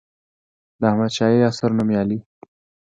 [0.79, 2.19] د احمدشاهي عصر نوميالي